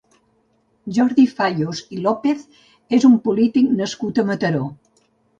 [0.97, 2.41] Jordi Fayos i López
[2.99, 4.63] és un polític nascut a Mataró.